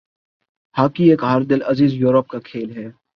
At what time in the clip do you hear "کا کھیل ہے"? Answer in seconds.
2.27-2.87